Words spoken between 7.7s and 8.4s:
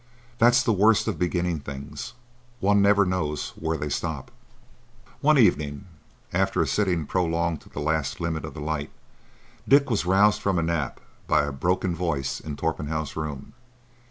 last